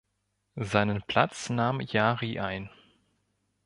Seinen 0.55 1.03
Platz 1.03 1.51
nahm 1.51 1.79
Jari 1.79 2.39
ein. 2.39 2.71